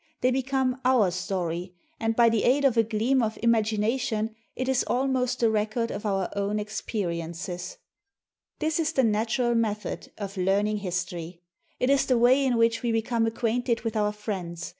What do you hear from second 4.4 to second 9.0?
it is almost the record of our own experiences. This is